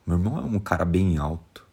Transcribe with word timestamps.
Meu 0.06 0.18
irmão 0.18 0.38
é 0.38 0.42
um 0.42 0.60
cara 0.60 0.84
bem 0.84 1.18
alto. 1.18 1.66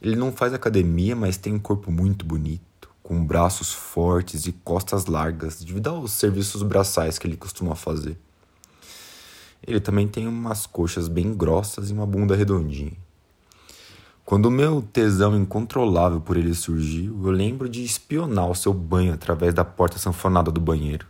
Ele 0.00 0.14
não 0.14 0.30
faz 0.30 0.54
academia, 0.54 1.16
mas 1.16 1.36
tem 1.36 1.52
um 1.52 1.58
corpo 1.58 1.90
muito 1.90 2.24
bonito, 2.24 2.88
com 3.02 3.26
braços 3.26 3.72
fortes 3.72 4.46
e 4.46 4.52
costas 4.52 5.06
largas, 5.06 5.60
devido 5.60 5.88
aos 5.88 6.12
serviços 6.12 6.62
braçais 6.62 7.18
que 7.18 7.26
ele 7.26 7.36
costuma 7.36 7.74
fazer. 7.74 8.16
Ele 9.66 9.80
também 9.80 10.06
tem 10.06 10.28
umas 10.28 10.66
coxas 10.66 11.08
bem 11.08 11.34
grossas 11.34 11.90
e 11.90 11.92
uma 11.92 12.06
bunda 12.06 12.36
redondinha. 12.36 13.07
Quando 14.28 14.44
o 14.44 14.50
meu 14.50 14.82
tesão 14.82 15.34
incontrolável 15.34 16.20
por 16.20 16.36
ele 16.36 16.52
surgiu, 16.52 17.18
eu 17.24 17.30
lembro 17.30 17.66
de 17.66 17.82
espionar 17.82 18.50
o 18.50 18.54
seu 18.54 18.74
banho 18.74 19.14
através 19.14 19.54
da 19.54 19.64
porta 19.64 19.98
sanfonada 19.98 20.52
do 20.52 20.60
banheiro. 20.60 21.06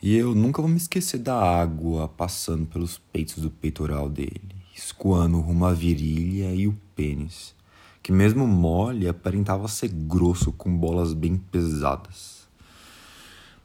E 0.00 0.14
eu 0.14 0.32
nunca 0.32 0.62
vou 0.62 0.70
me 0.70 0.76
esquecer 0.76 1.18
da 1.18 1.34
água 1.34 2.06
passando 2.06 2.66
pelos 2.66 2.98
peitos 3.12 3.42
do 3.42 3.50
peitoral 3.50 4.08
dele, 4.08 4.54
escoando 4.72 5.40
rumo 5.40 5.66
à 5.66 5.72
virilha 5.72 6.54
e 6.54 6.68
o 6.68 6.78
pênis, 6.94 7.52
que 8.00 8.12
mesmo 8.12 8.46
mole 8.46 9.08
aparentava 9.08 9.66
ser 9.66 9.88
grosso 9.88 10.52
com 10.52 10.72
bolas 10.72 11.12
bem 11.12 11.36
pesadas. 11.36 12.46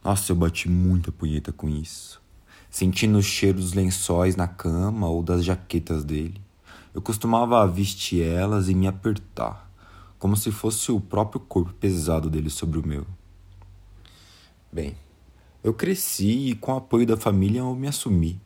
Nossa, 0.02 0.32
eu 0.32 0.36
bati 0.36 0.68
muita 0.68 1.12
punheta 1.12 1.52
com 1.52 1.68
isso, 1.68 2.20
sentindo 2.68 3.16
o 3.18 3.22
cheiro 3.22 3.60
dos 3.60 3.74
lençóis 3.74 4.34
na 4.34 4.48
cama 4.48 5.08
ou 5.08 5.22
das 5.22 5.44
jaquetas 5.44 6.02
dele 6.02 6.49
eu 6.94 7.00
costumava 7.00 7.66
vestir 7.66 8.22
elas 8.22 8.68
e 8.68 8.74
me 8.74 8.86
apertar, 8.86 9.70
como 10.18 10.36
se 10.36 10.50
fosse 10.50 10.90
o 10.90 11.00
próprio 11.00 11.40
corpo 11.40 11.72
pesado 11.72 12.28
dele 12.28 12.50
sobre 12.50 12.78
o 12.78 12.86
meu. 12.86 13.06
Bem, 14.72 14.96
eu 15.62 15.74
cresci 15.74 16.50
e, 16.50 16.54
com 16.54 16.72
o 16.72 16.76
apoio 16.76 17.06
da 17.06 17.16
família, 17.16 17.60
eu 17.60 17.74
me 17.74 17.86
assumi, 17.86 18.40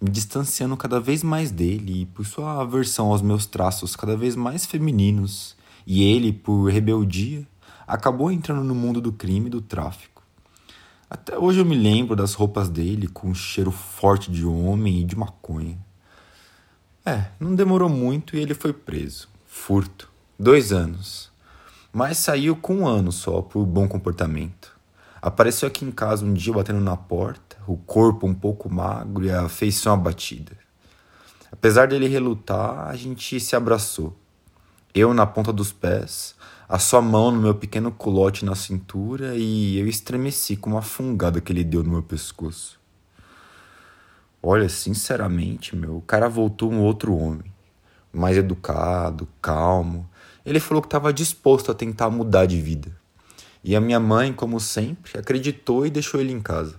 me 0.00 0.10
distanciando 0.10 0.76
cada 0.76 1.00
vez 1.00 1.22
mais 1.22 1.50
dele 1.50 2.02
e 2.02 2.06
por 2.06 2.24
sua 2.26 2.60
aversão 2.60 3.10
aos 3.10 3.22
meus 3.22 3.46
traços 3.46 3.94
cada 3.94 4.16
vez 4.16 4.34
mais 4.34 4.66
femininos, 4.66 5.56
e 5.86 6.02
ele, 6.02 6.32
por 6.32 6.70
rebeldia, 6.70 7.46
acabou 7.86 8.30
entrando 8.32 8.64
no 8.64 8.74
mundo 8.74 9.00
do 9.00 9.12
crime 9.12 9.46
e 9.46 9.50
do 9.50 9.60
tráfico. 9.60 10.22
Até 11.08 11.38
hoje 11.38 11.60
eu 11.60 11.64
me 11.64 11.76
lembro 11.76 12.16
das 12.16 12.34
roupas 12.34 12.68
dele 12.68 13.06
com 13.06 13.28
um 13.28 13.34
cheiro 13.34 13.70
forte 13.70 14.30
de 14.30 14.44
homem 14.44 15.00
e 15.00 15.04
de 15.04 15.14
maconha. 15.14 15.78
É, 17.06 17.26
não 17.38 17.54
demorou 17.54 17.88
muito 17.90 18.34
e 18.34 18.40
ele 18.40 18.54
foi 18.54 18.72
preso. 18.72 19.28
Furto. 19.46 20.10
Dois 20.38 20.72
anos. 20.72 21.30
Mas 21.92 22.16
saiu 22.16 22.56
com 22.56 22.76
um 22.76 22.86
ano 22.86 23.12
só 23.12 23.42
por 23.42 23.66
bom 23.66 23.86
comportamento. 23.86 24.74
Apareceu 25.20 25.68
aqui 25.68 25.84
em 25.84 25.90
casa 25.90 26.24
um 26.24 26.32
dia 26.32 26.54
batendo 26.54 26.80
na 26.80 26.96
porta, 26.96 27.56
o 27.66 27.76
corpo 27.76 28.26
um 28.26 28.34
pouco 28.34 28.72
magro 28.72 29.24
e 29.24 29.30
a 29.30 29.48
feição 29.48 29.92
abatida. 29.92 30.52
Apesar 31.52 31.88
dele 31.88 32.08
relutar, 32.08 32.88
a 32.88 32.96
gente 32.96 33.38
se 33.38 33.54
abraçou. 33.54 34.18
Eu 34.94 35.12
na 35.12 35.26
ponta 35.26 35.52
dos 35.52 35.72
pés, 35.72 36.34
a 36.68 36.78
sua 36.78 37.02
mão 37.02 37.30
no 37.30 37.40
meu 37.40 37.54
pequeno 37.54 37.92
culote 37.92 38.44
na 38.44 38.54
cintura 38.54 39.36
e 39.36 39.78
eu 39.78 39.86
estremeci 39.86 40.56
com 40.56 40.70
uma 40.70 40.82
fungada 40.82 41.40
que 41.40 41.52
ele 41.52 41.64
deu 41.64 41.82
no 41.82 41.90
meu 41.90 42.02
pescoço. 42.02 42.78
Olha, 44.46 44.68
sinceramente, 44.68 45.74
meu, 45.74 45.96
o 45.96 46.02
cara 46.02 46.28
voltou 46.28 46.70
um 46.70 46.82
outro 46.82 47.16
homem. 47.16 47.50
Mais 48.12 48.36
educado, 48.36 49.26
calmo. 49.40 50.06
Ele 50.44 50.60
falou 50.60 50.82
que 50.82 50.86
estava 50.86 51.14
disposto 51.14 51.72
a 51.72 51.74
tentar 51.74 52.10
mudar 52.10 52.44
de 52.44 52.60
vida. 52.60 52.94
E 53.64 53.74
a 53.74 53.80
minha 53.80 53.98
mãe, 53.98 54.34
como 54.34 54.60
sempre, 54.60 55.18
acreditou 55.18 55.86
e 55.86 55.90
deixou 55.90 56.20
ele 56.20 56.30
em 56.30 56.42
casa. 56.42 56.78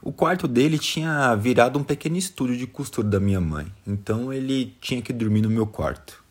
O 0.00 0.14
quarto 0.14 0.48
dele 0.48 0.78
tinha 0.78 1.34
virado 1.34 1.78
um 1.78 1.84
pequeno 1.84 2.16
estúdio 2.16 2.56
de 2.56 2.66
costura 2.66 3.06
da 3.06 3.20
minha 3.20 3.40
mãe, 3.40 3.70
então 3.86 4.32
ele 4.32 4.74
tinha 4.80 5.02
que 5.02 5.12
dormir 5.12 5.42
no 5.42 5.50
meu 5.50 5.66
quarto. 5.66 6.24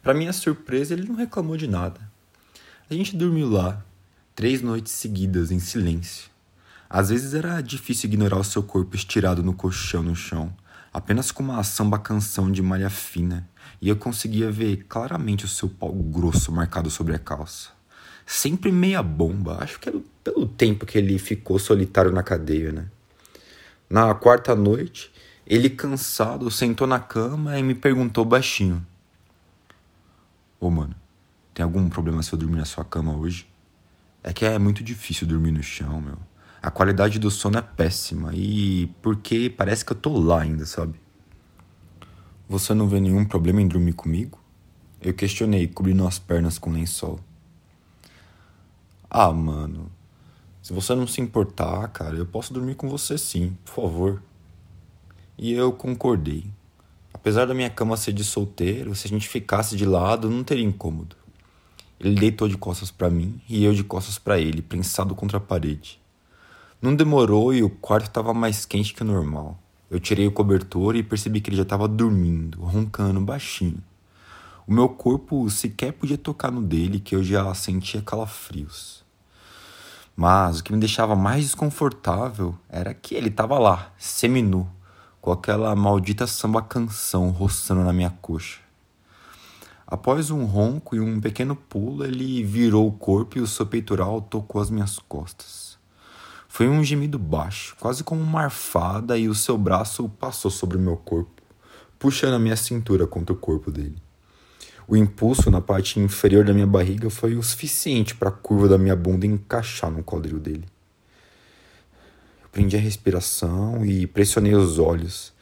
Para 0.00 0.14
minha 0.14 0.32
surpresa, 0.32 0.94
ele 0.94 1.08
não 1.08 1.16
reclamou 1.16 1.56
de 1.56 1.66
nada. 1.66 2.00
A 2.88 2.94
gente 2.94 3.16
dormiu 3.16 3.50
lá, 3.50 3.84
três 4.32 4.62
noites 4.62 4.92
seguidas 4.92 5.50
em 5.50 5.58
silêncio. 5.58 6.33
Às 6.88 7.08
vezes 7.08 7.34
era 7.34 7.60
difícil 7.60 8.08
ignorar 8.08 8.38
o 8.38 8.44
seu 8.44 8.62
corpo 8.62 8.94
estirado 8.94 9.42
no 9.42 9.54
colchão 9.54 10.02
no 10.02 10.14
chão, 10.14 10.54
apenas 10.92 11.32
com 11.32 11.42
uma 11.42 11.62
samba 11.64 11.98
canção 11.98 12.52
de 12.52 12.62
malha 12.62 12.90
fina, 12.90 13.48
e 13.80 13.88
eu 13.88 13.96
conseguia 13.96 14.50
ver 14.50 14.84
claramente 14.88 15.44
o 15.44 15.48
seu 15.48 15.68
pau 15.68 15.92
grosso 15.92 16.52
marcado 16.52 16.90
sobre 16.90 17.14
a 17.14 17.18
calça. 17.18 17.70
Sempre 18.26 18.70
meia 18.70 19.02
bomba, 19.02 19.62
acho 19.62 19.80
que 19.80 19.88
era 19.88 20.00
pelo 20.22 20.46
tempo 20.46 20.86
que 20.86 20.96
ele 20.96 21.18
ficou 21.18 21.58
solitário 21.58 22.12
na 22.12 22.22
cadeia, 22.22 22.72
né? 22.72 22.86
Na 23.88 24.14
quarta 24.14 24.54
noite, 24.54 25.12
ele 25.46 25.68
cansado 25.68 26.50
sentou 26.50 26.86
na 26.86 26.98
cama 26.98 27.58
e 27.58 27.62
me 27.62 27.74
perguntou 27.74 28.24
baixinho: 28.24 28.84
Ô 30.58 30.70
mano, 30.70 30.94
tem 31.52 31.62
algum 31.62 31.88
problema 31.90 32.22
se 32.22 32.32
eu 32.32 32.38
dormir 32.38 32.56
na 32.56 32.64
sua 32.64 32.84
cama 32.84 33.14
hoje? 33.14 33.46
É 34.22 34.32
que 34.32 34.46
é 34.46 34.58
muito 34.58 34.82
difícil 34.82 35.26
dormir 35.26 35.50
no 35.50 35.62
chão, 35.62 36.00
meu 36.00 36.16
a 36.64 36.70
qualidade 36.70 37.18
do 37.18 37.30
sono 37.30 37.58
é 37.58 37.60
péssima 37.60 38.30
e 38.32 38.86
porque 39.02 39.50
parece 39.50 39.84
que 39.84 39.92
eu 39.92 39.96
tô 39.96 40.18
lá 40.18 40.40
ainda, 40.40 40.64
sabe? 40.64 40.98
Você 42.48 42.72
não 42.72 42.88
vê 42.88 42.98
nenhum 43.00 43.22
problema 43.26 43.60
em 43.60 43.68
dormir 43.68 43.92
comigo? 43.92 44.40
Eu 44.98 45.12
questionei, 45.12 45.68
cobrindo 45.68 46.06
as 46.06 46.18
pernas 46.18 46.56
com 46.56 46.72
lençol. 46.72 47.20
Ah, 49.10 49.30
mano, 49.30 49.92
se 50.62 50.72
você 50.72 50.94
não 50.94 51.06
se 51.06 51.20
importar, 51.20 51.86
cara, 51.88 52.16
eu 52.16 52.24
posso 52.24 52.54
dormir 52.54 52.76
com 52.76 52.88
você 52.88 53.18
sim, 53.18 53.58
por 53.62 53.74
favor. 53.74 54.22
E 55.36 55.52
eu 55.52 55.70
concordei. 55.70 56.46
Apesar 57.12 57.44
da 57.44 57.52
minha 57.52 57.68
cama 57.68 57.94
ser 57.98 58.14
de 58.14 58.24
solteiro, 58.24 58.94
se 58.94 59.06
a 59.06 59.10
gente 59.10 59.28
ficasse 59.28 59.76
de 59.76 59.84
lado, 59.84 60.30
não 60.30 60.42
teria 60.42 60.64
incômodo. 60.64 61.14
Ele 62.00 62.14
deitou 62.14 62.48
de 62.48 62.56
costas 62.56 62.90
para 62.90 63.10
mim 63.10 63.38
e 63.46 63.62
eu 63.62 63.74
de 63.74 63.84
costas 63.84 64.18
para 64.18 64.38
ele, 64.38 64.62
prensado 64.62 65.14
contra 65.14 65.36
a 65.36 65.40
parede. 65.42 66.02
Não 66.84 66.94
demorou 66.94 67.54
e 67.54 67.62
o 67.62 67.70
quarto 67.70 68.08
estava 68.08 68.34
mais 68.34 68.66
quente 68.66 68.92
que 68.92 69.00
o 69.00 69.06
normal. 69.06 69.58
Eu 69.90 69.98
tirei 69.98 70.26
o 70.26 70.30
cobertor 70.30 70.94
e 70.94 71.02
percebi 71.02 71.40
que 71.40 71.48
ele 71.48 71.56
já 71.56 71.62
estava 71.62 71.88
dormindo, 71.88 72.60
roncando 72.60 73.22
baixinho. 73.22 73.82
O 74.66 74.74
meu 74.74 74.90
corpo 74.90 75.48
sequer 75.48 75.94
podia 75.94 76.18
tocar 76.18 76.50
no 76.50 76.60
dele, 76.60 77.00
que 77.00 77.16
eu 77.16 77.24
já 77.24 77.54
sentia 77.54 78.02
calafrios. 78.02 79.02
Mas 80.14 80.60
o 80.60 80.62
que 80.62 80.74
me 80.74 80.78
deixava 80.78 81.16
mais 81.16 81.44
desconfortável 81.44 82.54
era 82.68 82.92
que 82.92 83.14
ele 83.14 83.30
estava 83.30 83.58
lá, 83.58 83.90
seminu, 83.96 84.70
com 85.22 85.32
aquela 85.32 85.74
maldita 85.74 86.26
samba 86.26 86.60
canção 86.60 87.30
roçando 87.30 87.82
na 87.82 87.94
minha 87.94 88.10
coxa. 88.20 88.60
Após 89.86 90.30
um 90.30 90.44
ronco 90.44 90.94
e 90.94 91.00
um 91.00 91.18
pequeno 91.18 91.56
pulo, 91.56 92.04
ele 92.04 92.44
virou 92.44 92.86
o 92.86 92.92
corpo 92.92 93.38
e 93.38 93.40
o 93.40 93.46
seu 93.46 93.64
peitoral 93.64 94.20
tocou 94.20 94.60
as 94.60 94.68
minhas 94.68 94.98
costas. 94.98 95.63
Foi 96.56 96.68
um 96.68 96.84
gemido 96.84 97.18
baixo, 97.18 97.74
quase 97.80 98.04
como 98.04 98.22
uma 98.22 98.42
arfada, 98.42 99.18
e 99.18 99.28
o 99.28 99.34
seu 99.34 99.58
braço 99.58 100.08
passou 100.08 100.52
sobre 100.52 100.76
o 100.76 100.80
meu 100.80 100.96
corpo, 100.96 101.42
puxando 101.98 102.34
a 102.34 102.38
minha 102.38 102.54
cintura 102.54 103.08
contra 103.08 103.32
o 103.32 103.36
corpo 103.36 103.72
dele. 103.72 104.00
O 104.86 104.96
impulso 104.96 105.50
na 105.50 105.60
parte 105.60 105.98
inferior 105.98 106.44
da 106.44 106.54
minha 106.54 106.64
barriga 106.64 107.10
foi 107.10 107.34
o 107.34 107.42
suficiente 107.42 108.14
para 108.14 108.28
a 108.28 108.32
curva 108.32 108.68
da 108.68 108.78
minha 108.78 108.94
bunda 108.94 109.26
encaixar 109.26 109.90
no 109.90 110.04
quadril 110.04 110.38
dele. 110.38 110.64
Eu 112.44 112.48
prendi 112.50 112.76
a 112.76 112.80
respiração 112.80 113.84
e 113.84 114.06
pressionei 114.06 114.54
os 114.54 114.78
olhos, 114.78 115.32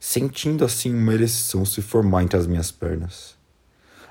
sentindo 0.00 0.64
assim 0.64 0.94
uma 0.94 1.12
ereção 1.12 1.66
se 1.66 1.82
formar 1.82 2.22
entre 2.22 2.38
as 2.38 2.46
minhas 2.46 2.70
pernas. 2.70 3.36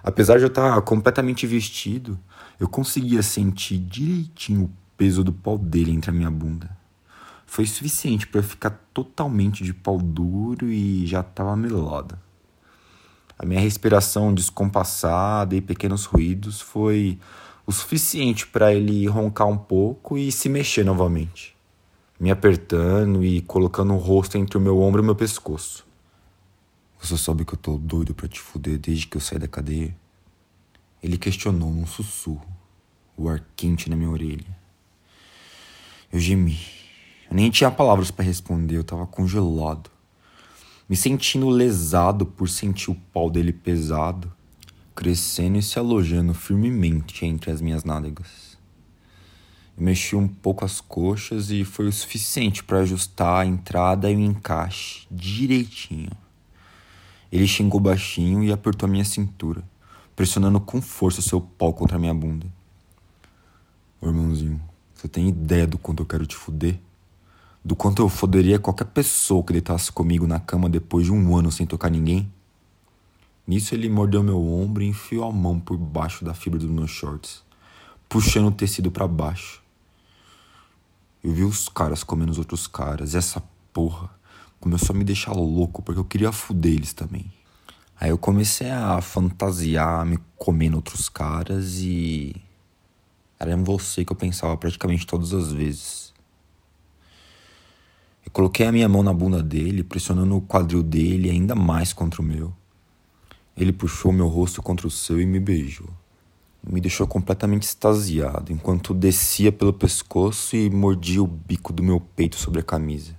Apesar 0.04 0.38
de 0.38 0.44
eu 0.44 0.50
estar 0.50 0.80
completamente 0.84 1.48
vestido, 1.48 2.20
eu 2.60 2.70
conseguia 2.70 3.24
sentir 3.24 3.80
direitinho 3.80 4.66
o 4.66 4.85
peso 4.98 5.24
do 5.24 5.34
pau 5.34 5.58
dele 5.58 5.92
entre 5.92 6.10
a 6.10 6.14
minha 6.14 6.32
bunda. 6.32 6.70
Foi 7.46 7.66
suficiente 7.66 8.28
para 8.28 8.40
eu 8.40 8.44
ficar 8.44 8.72
totalmente 8.94 9.64
de 9.64 9.74
pau 9.74 9.98
duro 9.98 10.68
e 10.68 11.06
já 11.06 11.22
estava 11.22 11.56
melada. 11.56 12.20
A 13.38 13.46
minha 13.46 13.60
respiração 13.60 14.34
descompassada 14.34 15.56
e 15.56 15.62
pequenos 15.62 16.06
ruídos 16.06 16.62
foi 16.62 17.20
o 17.66 17.72
suficiente 17.72 18.48
para 18.48 18.74
ele 18.74 19.06
roncar 19.08 19.48
um 19.48 19.58
pouco 19.58 20.18
e 20.18 20.32
se 20.32 20.48
mexer 20.48 20.86
novamente, 20.86 21.56
me 22.20 22.32
apertando 22.32 23.24
e 23.24 23.42
colocando 23.42 23.94
o 23.94 23.98
rosto 23.98 24.38
entre 24.38 24.58
o 24.58 24.62
meu 24.62 24.80
ombro 24.80 25.02
e 25.02 25.06
meu 25.06 25.16
pescoço. 25.16 25.86
Você 27.02 27.18
sabe 27.18 27.44
que 27.44 27.54
eu 27.54 27.58
tô 27.58 27.78
doido 27.78 28.16
para 28.16 28.28
te 28.28 28.40
fuder 28.40 28.80
desde 28.80 29.08
que 29.08 29.18
eu 29.18 29.22
saí 29.22 29.38
da 29.38 29.48
cadeia? 29.48 29.96
Ele 31.04 31.18
questionou 31.18 31.72
num 31.72 31.86
sussurro, 31.86 32.48
o 33.18 33.28
ar 33.28 33.44
quente 33.56 33.90
na 33.90 33.96
minha 33.96 34.10
orelha. 34.10 34.65
Eu 36.16 36.20
gemi. 36.20 36.58
Eu 37.30 37.36
nem 37.36 37.52
tinha 37.52 37.70
palavras 37.70 38.10
para 38.10 38.24
responder, 38.24 38.78
eu 38.78 38.84
tava 38.84 39.06
congelado 39.06 39.92
me 40.88 40.96
sentindo 40.96 41.50
lesado 41.50 42.26
por 42.26 42.48
sentir 42.48 42.92
o 42.92 42.96
pau 43.12 43.30
dele 43.30 43.52
pesado, 43.52 44.32
crescendo 44.96 45.58
e 45.58 45.64
se 45.64 45.80
alojando 45.80 46.34
firmemente 46.34 47.26
entre 47.26 47.50
as 47.50 47.60
minhas 47.60 47.84
nádegas. 47.84 48.56
Eu 49.76 49.84
mexi 49.84 50.16
um 50.16 50.28
pouco 50.28 50.64
as 50.64 50.80
coxas 50.80 51.50
e 51.50 51.66
foi 51.66 51.88
o 51.88 51.92
suficiente 51.92 52.64
para 52.64 52.80
ajustar 52.80 53.42
a 53.42 53.46
entrada 53.46 54.10
e 54.12 54.16
o 54.16 54.20
encaixe 54.20 55.08
direitinho. 55.10 56.12
Ele 57.32 57.48
xingou 57.48 57.80
baixinho 57.80 58.44
e 58.44 58.52
apertou 58.52 58.88
a 58.88 58.92
minha 58.92 59.04
cintura, 59.04 59.64
pressionando 60.16 60.62
com 60.62 60.82
força 60.82 61.20
o 61.20 61.24
seu 61.24 61.42
pau 61.42 61.74
contra 61.74 61.98
a 61.98 62.00
minha 62.00 62.14
bunda. 62.14 62.46
Irmãozinho, 64.02 64.62
você 65.06 65.10
tem 65.10 65.30
ideia 65.30 65.68
do 65.68 65.78
quanto 65.78 66.02
eu 66.02 66.06
quero 66.06 66.26
te 66.26 66.36
fuder? 66.36 66.80
do 67.66 67.76
quanto 67.76 68.00
eu 68.00 68.08
foderia 68.08 68.60
qualquer 68.60 68.86
pessoa 68.86 69.44
que 69.44 69.52
deitasse 69.52 69.92
comigo 69.92 70.28
na 70.28 70.40
cama 70.40 70.70
depois 70.70 71.06
de 71.08 71.12
um 71.12 71.36
ano 71.36 71.52
sem 71.52 71.66
tocar 71.66 71.90
ninguém. 71.90 72.32
Nisso 73.48 73.74
ele 73.74 73.90
mordeu 73.90 74.22
meu 74.22 74.40
ombro 74.40 74.84
e 74.84 74.88
enfiou 74.88 75.28
a 75.28 75.32
mão 75.32 75.60
por 75.60 75.76
baixo 75.76 76.24
da 76.24 76.36
fibra 76.36 76.60
dos 76.60 76.70
meus 76.70 76.92
shorts, 76.92 77.44
puxando 78.08 78.50
o 78.50 78.52
tecido 78.52 78.92
para 78.92 79.08
baixo. 79.08 79.64
Eu 81.24 81.34
vi 81.34 81.44
os 81.44 81.68
caras 81.68 82.04
comendo 82.04 82.32
os 82.32 82.38
outros 82.38 82.68
caras, 82.68 83.16
e 83.16 83.18
essa 83.18 83.42
porra 83.74 84.12
começou 84.60 84.96
a 84.96 85.00
me 85.00 85.04
deixar 85.04 85.34
louco 85.34 85.82
porque 85.82 86.00
eu 86.00 86.06
queria 86.06 86.32
fuder 86.32 86.74
eles 86.74 86.94
também. 86.94 87.34
Aí 88.00 88.12
eu 88.12 88.18
comecei 88.18 88.70
a 88.70 89.02
fantasiar, 89.02 90.06
me 90.06 90.20
comendo 90.38 90.76
outros 90.76 91.10
caras 91.10 91.80
e. 91.80 92.45
Era 93.40 93.52
em 93.52 93.64
você 93.64 94.06
que 94.06 94.12
eu 94.12 94.16
pensava 94.16 94.56
praticamente 94.56 95.06
todas 95.06 95.34
as 95.34 95.52
vezes. 95.52 96.14
Eu 98.26 98.32
coloquei 98.32 98.66
a 98.66 98.72
minha 98.72 98.90
mão 98.90 99.04
na 99.04 99.14
bunda 99.14 99.44
dele, 99.44 99.84
pressionando 99.84 100.36
o 100.36 100.42
quadril 100.42 100.82
dele 100.82 101.30
ainda 101.30 101.54
mais 101.54 101.94
contra 101.94 102.22
o 102.22 102.26
meu. 102.26 102.54
Ele 103.56 103.72
puxou 103.72 104.12
meu 104.12 104.28
rosto 104.28 104.62
contra 104.62 104.88
o 104.88 104.92
seu 104.92 105.22
e 105.22 105.26
me 105.26 105.40
beijou. 105.40 105.90
Me 106.68 106.82
deixou 106.82 107.06
completamente 107.06 107.64
extasiado 107.64 108.52
enquanto 108.52 108.94
descia 108.94 109.52
pelo 109.52 109.72
pescoço 109.72 110.56
e 110.56 110.70
mordia 110.70 111.22
o 111.22 111.28
bico 111.28 111.72
do 111.72 111.84
meu 111.84 112.00
peito 112.00 112.38
sobre 112.38 112.62
a 112.62 112.64
camisa. 112.64 113.16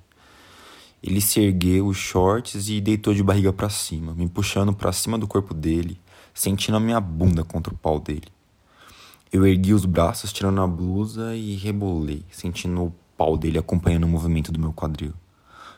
Ele 1.02 1.20
se 1.20 1.40
ergueu 1.40 1.86
os 1.86 1.96
shorts 1.96 2.68
e 2.68 2.80
deitou 2.80 3.14
de 3.14 3.22
barriga 3.22 3.52
para 3.52 3.68
cima, 3.68 4.12
me 4.12 4.28
puxando 4.28 4.72
para 4.72 4.92
cima 4.92 5.16
do 5.16 5.28
corpo 5.28 5.54
dele, 5.54 6.00
sentindo 6.34 6.76
a 6.76 6.80
minha 6.80 7.00
bunda 7.00 7.44
contra 7.44 7.72
o 7.72 7.76
pau 7.76 8.00
dele. 8.00 8.35
Eu 9.32 9.46
ergui 9.46 9.74
os 9.74 9.84
braços, 9.84 10.32
tirando 10.32 10.60
a 10.60 10.66
blusa 10.66 11.34
e 11.34 11.56
rebolei, 11.56 12.24
sentindo 12.30 12.84
o 12.84 12.94
pau 13.16 13.36
dele 13.36 13.58
acompanhando 13.58 14.04
o 14.04 14.08
movimento 14.08 14.52
do 14.52 14.60
meu 14.60 14.72
quadril. 14.72 15.12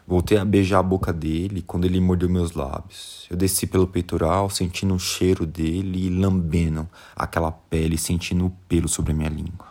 Voltei 0.06 0.38
a 0.38 0.44
beijar 0.44 0.78
a 0.78 0.82
boca 0.82 1.12
dele 1.12 1.62
quando 1.62 1.84
ele 1.84 2.00
mordeu 2.00 2.28
meus 2.28 2.52
lábios. 2.52 3.26
Eu 3.30 3.36
desci 3.36 3.66
pelo 3.66 3.86
peitoral, 3.86 4.48
sentindo 4.48 4.94
o 4.94 4.98
cheiro 4.98 5.46
dele 5.46 6.06
e 6.06 6.10
lambendo 6.10 6.88
aquela 7.14 7.50
pele, 7.52 7.98
sentindo 7.98 8.46
o 8.46 8.50
pelo 8.68 8.88
sobre 8.88 9.12
a 9.12 9.14
minha 9.14 9.28
língua. 9.28 9.66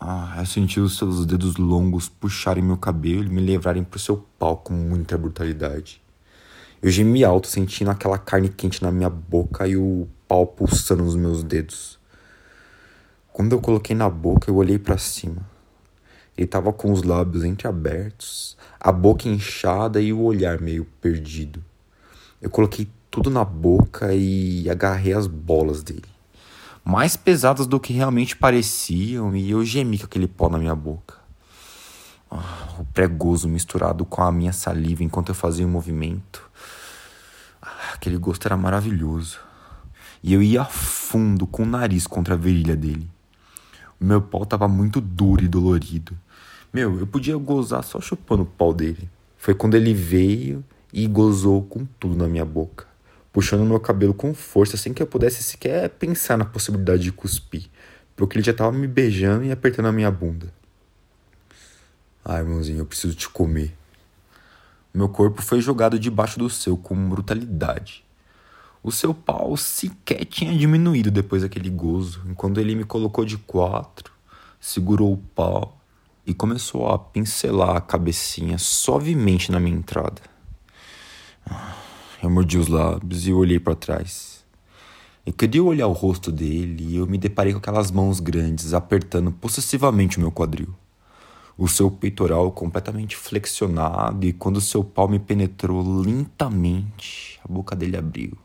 Ah, 0.00 0.36
eu 0.38 0.46
senti 0.46 0.78
os 0.78 0.96
seus 0.96 1.26
dedos 1.26 1.56
longos 1.56 2.08
puxarem 2.08 2.62
meu 2.62 2.76
cabelo 2.76 3.24
e 3.24 3.28
me 3.28 3.40
levarem 3.40 3.82
pro 3.82 3.98
seu 3.98 4.24
pau 4.38 4.56
com 4.58 4.72
muita 4.72 5.18
brutalidade. 5.18 6.00
Eu 6.80 6.90
gemi 6.90 7.24
alto, 7.24 7.48
sentindo 7.48 7.90
aquela 7.90 8.16
carne 8.16 8.48
quente 8.48 8.82
na 8.82 8.92
minha 8.92 9.10
boca 9.10 9.66
e 9.66 9.76
o 9.76 10.06
pau 10.28 10.46
pulsando 10.46 11.02
nos 11.02 11.16
meus 11.16 11.42
dedos. 11.42 11.97
Quando 13.38 13.52
eu 13.52 13.60
coloquei 13.60 13.94
na 13.94 14.10
boca, 14.10 14.50
eu 14.50 14.56
olhei 14.56 14.80
para 14.80 14.98
cima. 14.98 15.48
Ele 16.36 16.44
estava 16.44 16.72
com 16.72 16.90
os 16.90 17.04
lábios 17.04 17.44
entreabertos, 17.44 18.58
a 18.80 18.90
boca 18.90 19.28
inchada 19.28 20.00
e 20.00 20.12
o 20.12 20.22
olhar 20.22 20.60
meio 20.60 20.84
perdido. 21.00 21.64
Eu 22.42 22.50
coloquei 22.50 22.88
tudo 23.08 23.30
na 23.30 23.44
boca 23.44 24.12
e 24.12 24.68
agarrei 24.68 25.12
as 25.12 25.28
bolas 25.28 25.84
dele. 25.84 26.08
Mais 26.84 27.16
pesadas 27.16 27.68
do 27.68 27.78
que 27.78 27.92
realmente 27.92 28.34
pareciam, 28.34 29.36
e 29.36 29.52
eu 29.52 29.64
gemi 29.64 30.00
com 30.00 30.06
aquele 30.06 30.26
pó 30.26 30.48
na 30.48 30.58
minha 30.58 30.74
boca. 30.74 31.14
Ah, 32.28 32.74
o 32.80 32.84
pregoso 32.86 33.48
misturado 33.48 34.04
com 34.04 34.20
a 34.20 34.32
minha 34.32 34.52
saliva 34.52 35.04
enquanto 35.04 35.28
eu 35.28 35.34
fazia 35.36 35.64
o 35.64 35.68
um 35.68 35.70
movimento. 35.70 36.42
Ah, 37.62 37.92
aquele 37.94 38.18
gosto 38.18 38.46
era 38.46 38.56
maravilhoso. 38.56 39.38
E 40.24 40.34
eu 40.34 40.42
ia 40.42 40.62
a 40.62 40.64
fundo 40.64 41.46
com 41.46 41.62
o 41.62 41.66
nariz 41.66 42.04
contra 42.04 42.34
a 42.34 42.36
virilha 42.36 42.74
dele. 42.74 43.08
Meu 44.00 44.22
pau 44.22 44.44
estava 44.44 44.68
muito 44.68 45.00
duro 45.00 45.44
e 45.44 45.48
dolorido. 45.48 46.16
Meu, 46.72 46.98
eu 47.00 47.06
podia 47.06 47.36
gozar 47.36 47.82
só 47.82 48.00
chupando 48.00 48.44
o 48.44 48.46
pau 48.46 48.72
dele. 48.72 49.10
Foi 49.36 49.54
quando 49.54 49.74
ele 49.74 49.92
veio 49.92 50.64
e 50.92 51.06
gozou 51.06 51.62
com 51.62 51.84
tudo 51.98 52.16
na 52.16 52.28
minha 52.28 52.44
boca, 52.44 52.86
puxando 53.32 53.64
meu 53.64 53.80
cabelo 53.80 54.14
com 54.14 54.32
força 54.34 54.76
sem 54.76 54.94
que 54.94 55.02
eu 55.02 55.06
pudesse 55.06 55.42
sequer 55.42 55.88
pensar 55.90 56.36
na 56.36 56.44
possibilidade 56.44 57.02
de 57.02 57.12
cuspir, 57.12 57.66
porque 58.14 58.36
ele 58.36 58.44
já 58.44 58.52
tava 58.52 58.72
me 58.72 58.86
beijando 58.86 59.44
e 59.44 59.52
apertando 59.52 59.86
a 59.86 59.92
minha 59.92 60.10
bunda. 60.10 60.52
Ai, 62.24 62.40
irmãozinho, 62.40 62.78
eu 62.78 62.86
preciso 62.86 63.14
te 63.14 63.28
comer. 63.28 63.74
Meu 64.92 65.08
corpo 65.08 65.42
foi 65.42 65.60
jogado 65.60 65.98
debaixo 65.98 66.38
do 66.38 66.48
seu 66.48 66.76
com 66.76 67.08
brutalidade. 67.08 68.04
O 68.82 68.92
seu 68.92 69.12
pau 69.12 69.56
sequer 69.56 70.24
tinha 70.24 70.56
diminuído 70.56 71.10
depois 71.10 71.42
daquele 71.42 71.68
gozo, 71.68 72.22
enquanto 72.28 72.60
ele 72.60 72.74
me 72.76 72.84
colocou 72.84 73.24
de 73.24 73.36
quatro, 73.36 74.12
segurou 74.60 75.12
o 75.12 75.16
pau 75.16 75.80
e 76.24 76.32
começou 76.32 76.88
a 76.88 76.98
pincelar 76.98 77.76
a 77.76 77.80
cabecinha 77.80 78.56
suavemente 78.56 79.50
na 79.50 79.58
minha 79.58 79.76
entrada. 79.76 80.22
Eu 82.22 82.30
mordi 82.30 82.58
os 82.58 82.68
lábios 82.68 83.26
e 83.26 83.32
olhei 83.32 83.58
para 83.58 83.74
trás. 83.74 84.44
Eu 85.24 85.32
queria 85.32 85.62
olhar 85.62 85.86
o 85.86 85.92
rosto 85.92 86.30
dele 86.30 86.84
e 86.84 86.96
eu 86.96 87.06
me 87.06 87.18
deparei 87.18 87.52
com 87.52 87.58
aquelas 87.58 87.90
mãos 87.90 88.20
grandes 88.20 88.74
apertando 88.74 89.32
possessivamente 89.32 90.18
o 90.18 90.20
meu 90.20 90.30
quadril. 90.30 90.74
O 91.56 91.66
seu 91.66 91.90
peitoral 91.90 92.52
completamente 92.52 93.16
flexionado 93.16 94.24
e 94.24 94.32
quando 94.32 94.60
seu 94.60 94.84
pau 94.84 95.08
me 95.08 95.18
penetrou 95.18 95.82
lentamente, 96.00 97.40
a 97.44 97.52
boca 97.52 97.74
dele 97.74 97.96
abriu. 97.96 98.38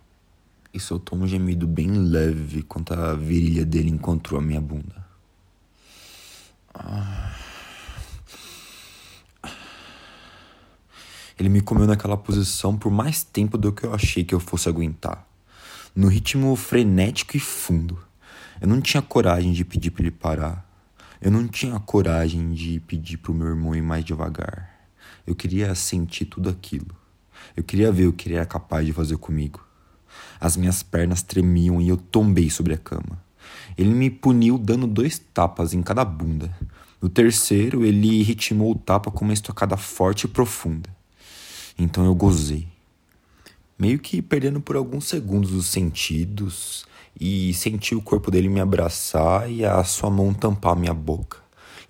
E 0.74 0.80
soltou 0.80 1.20
um 1.20 1.27
gemido 1.27 1.68
bem 1.68 1.92
leve 1.92 2.63
quando 2.63 2.94
a 2.94 3.13
virilha 3.13 3.63
dele 3.63 3.92
encontrou 3.92 4.39
a 4.39 4.44
minha 4.44 4.60
bunda. 4.60 5.06
Ele 11.38 11.50
me 11.50 11.62
comeu 11.62 11.86
naquela 11.86 12.18
posição 12.18 12.77
por 12.77 12.92
mais 12.92 13.24
tempo 13.24 13.58
do 13.58 13.72
que 13.72 13.86
eu 13.86 13.94
achei 13.94 14.24
que 14.24 14.34
eu 14.34 14.39
fosse 14.39 14.70
aguentar. 14.70 15.27
No 15.96 16.08
ritmo 16.08 16.56
frenético 16.56 17.38
e 17.38 17.39
fundo. 17.39 17.98
Eu 18.60 18.68
não 18.68 18.82
tinha 18.82 19.01
coragem 19.01 19.51
de 19.51 19.63
pedir 19.63 19.92
para 19.92 20.03
ele 20.03 20.12
parar. 20.12 20.68
Eu 21.22 21.30
não 21.30 21.48
tinha 21.48 21.80
coragem 21.80 22.51
de 22.53 22.80
pedir 22.80 23.18
pro 23.18 23.34
meu 23.34 23.48
irmão 23.48 23.75
ir 23.75 23.82
mais 23.82 24.03
devagar. 24.03 24.88
Eu 25.25 25.36
queria 25.36 25.74
sentir 25.75 26.25
tudo 26.25 26.50
aquilo. 26.50 26.96
Eu 27.56 27.63
queria 27.63 27.92
ver 27.92 28.08
o 28.08 28.13
que 28.13 28.27
ele 28.27 28.36
era 28.36 28.46
capaz 28.46 28.86
de 28.86 28.94
fazer 28.94 29.18
comigo. 29.18 29.63
As 30.39 30.58
minhas 30.58 30.84
pernas 30.84 31.22
tremiam 31.22 31.82
e 31.82 31.89
eu 31.89 31.98
tombei 31.98 32.50
sobre 32.50 32.74
a 32.74 32.77
cama. 32.77 33.22
Ele 33.77 33.89
me 33.89 34.10
puniu 34.10 34.58
dando 34.58 34.86
dois 34.86 35.20
tapas 35.34 35.74
em 35.74 35.82
cada 35.82 36.03
bunda. 36.05 36.55
No 37.01 37.10
terceiro, 37.10 37.84
ele 37.86 38.24
ritmou 38.24 38.72
o 38.72 38.77
tapa 38.77 39.12
com 39.12 39.25
uma 39.25 39.34
estocada 39.34 39.75
forte 39.75 40.24
e 40.24 40.27
profunda. 40.27 40.89
Então 41.77 42.05
eu 42.05 42.15
gozei. 42.15 42.67
meio 43.77 44.00
que 44.00 44.22
perdendo 44.22 44.62
por 44.62 44.75
alguns 44.75 45.05
segundos 45.05 45.51
os 45.51 45.67
sentidos 45.67 46.86
e 47.20 47.53
senti 47.53 47.96
o 47.96 48.01
corpo 48.01 48.32
dele 48.32 48.48
me 48.48 48.60
abraçar 48.60 49.51
e 49.51 49.65
a 49.65 49.84
sua 49.84 50.10
mão 50.10 50.34
tampar 50.34 50.75
minha 50.75 50.93
boca. 50.93 51.38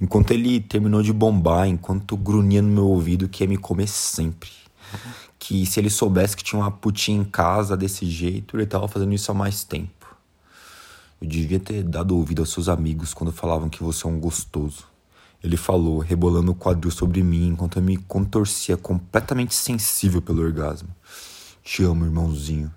Enquanto 0.01 0.32
ele 0.32 0.60
terminou 0.60 1.01
de 1.03 1.13
bombar, 1.13 1.68
enquanto 1.68 2.18
grunhia 2.18 2.62
no 2.62 2.70
meu 2.70 2.88
ouvido 2.88 3.30
que 3.30 3.44
ia 3.44 3.48
me 3.48 3.58
comer 3.58 3.88
sempre. 3.88 4.50
Que 5.45 5.65
se 5.65 5.77
ele 5.77 5.89
soubesse 5.89 6.38
que 6.38 6.43
tinha 6.43 6.57
uma 6.57 6.71
putinha 6.71 7.19
em 7.19 7.25
casa 7.25 7.75
desse 7.75 8.05
jeito, 8.05 8.55
ele 8.55 8.65
tava 8.65 8.88
fazendo 8.88 9.13
isso 9.13 9.29
há 9.29 9.33
mais 9.33 9.62
tempo. 9.62 10.15
Eu 11.21 11.27
devia 11.27 11.59
ter 11.59 11.83
dado 11.83 12.15
ouvido 12.15 12.41
aos 12.41 12.53
seus 12.53 12.69
amigos 12.69 13.13
quando 13.13 13.33
falavam 13.33 13.67
que 13.67 13.83
você 13.83 14.07
é 14.07 14.09
um 14.09 14.17
gostoso. 14.17 14.85
Ele 15.43 15.57
falou, 15.57 16.00
rebolando 16.00 16.53
o 16.53 16.55
quadril 16.55 16.89
sobre 16.91 17.21
mim 17.21 17.50
enquanto 17.50 17.75
eu 17.75 17.83
me 17.83 17.97
contorcia 17.97 18.77
completamente 18.77 19.53
sensível 19.53 20.21
pelo 20.21 20.41
orgasmo. 20.41 20.88
Te 21.62 21.83
amo, 21.83 22.05
irmãozinho. 22.05 22.73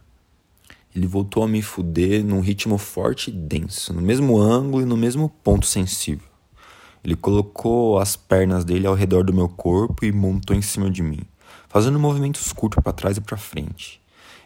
Ele 0.93 1.07
voltou 1.07 1.45
a 1.45 1.49
me 1.49 1.63
fuder 1.63 2.25
num 2.25 2.41
ritmo 2.41 2.79
forte 2.79 3.31
e 3.31 3.33
denso, 3.33 3.93
no 3.93 4.03
mesmo 4.03 4.41
ângulo 4.41 4.83
e 4.83 4.87
no 4.87 4.97
mesmo 4.97 5.29
ponto 5.29 5.67
sensível. 5.67 6.27
Ele 7.05 7.15
colocou 7.15 8.01
as 8.01 8.17
pernas 8.17 8.65
dele 8.65 8.89
ao 8.89 8.95
redor 8.95 9.23
do 9.23 9.33
meu 9.33 9.49
corpo 9.49 10.05
e 10.05 10.11
montou 10.11 10.57
em 10.57 10.63
cima 10.63 10.91
de 10.91 11.01
mim, 11.01 11.21
fazendo 11.77 11.99
movimentos 11.99 12.55
curtos 12.55 12.83
para 12.83 12.91
trás 12.91 13.19
e 13.19 13.21
para 13.21 13.37
frente. 13.37 14.01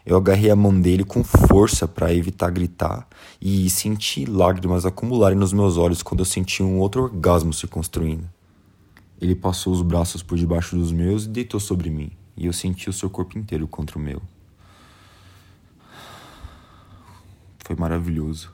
Eu 0.04 0.16
agarrei 0.16 0.50
a 0.50 0.56
mão 0.56 0.80
dele 0.80 1.04
com 1.04 1.22
força 1.22 1.86
para 1.86 2.12
evitar 2.12 2.50
gritar 2.50 3.06
e 3.40 3.70
senti 3.70 4.24
lágrimas 4.24 4.84
acumularem 4.84 5.38
nos 5.38 5.52
meus 5.52 5.76
olhos 5.76 6.02
quando 6.02 6.22
eu 6.22 6.24
senti 6.24 6.60
um 6.60 6.80
outro 6.80 7.04
orgasmo 7.04 7.52
se 7.52 7.68
construindo. 7.68 8.28
Ele 9.20 9.36
passou 9.36 9.72
os 9.72 9.80
braços 9.80 10.24
por 10.24 10.36
debaixo 10.36 10.74
dos 10.74 10.90
meus 10.90 11.24
e 11.24 11.28
deitou 11.28 11.60
sobre 11.60 11.88
mim, 11.88 12.10
e 12.36 12.46
eu 12.46 12.52
senti 12.52 12.90
o 12.90 12.92
seu 12.92 13.08
corpo 13.08 13.38
inteiro 13.38 13.68
contra 13.68 13.96
o 13.96 14.02
meu. 14.02 14.20
Foi 17.60 17.76
maravilhoso. 17.76 18.52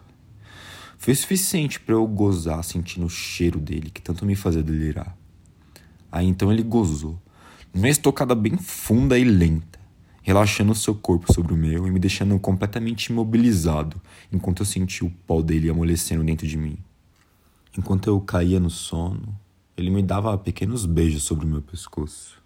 Foi 0.99 1.15
suficiente 1.15 1.81
para 1.81 1.95
eu 1.95 2.07
gozar 2.07 2.63
sentindo 2.63 3.07
o 3.07 3.09
cheiro 3.11 3.59
dele, 3.59 3.89
que 3.89 4.03
tanto 4.03 4.27
me 4.27 4.37
fazia 4.37 4.63
delirar. 4.63 5.17
Aí 6.13 6.27
então 6.27 6.53
ele 6.53 6.63
gozou, 6.63 7.19
numa 7.77 7.91
estocada 7.91 8.35
bem 8.35 8.57
funda 8.57 9.19
e 9.19 9.25
lenta, 9.25 9.79
relaxando 10.23 10.75
seu 10.75 10.95
corpo 10.95 11.31
sobre 11.31 11.53
o 11.53 11.57
meu 11.57 11.87
e 11.87 11.91
me 11.91 11.99
deixando 11.99 12.39
completamente 12.39 13.07
imobilizado 13.13 14.01
enquanto 14.33 14.63
eu 14.63 14.67
sentia 14.67 15.07
o 15.07 15.11
pó 15.11 15.43
dele 15.43 15.69
amolecendo 15.69 16.25
dentro 16.25 16.47
de 16.47 16.57
mim. 16.57 16.79
Enquanto 17.77 18.09
eu 18.09 18.19
caía 18.19 18.59
no 18.59 18.71
sono, 18.71 19.39
ele 19.77 19.91
me 19.91 20.03
dava 20.03 20.37
pequenos 20.39 20.87
beijos 20.87 21.25
sobre 21.25 21.45
o 21.45 21.49
meu 21.49 21.61
pescoço. 21.61 22.43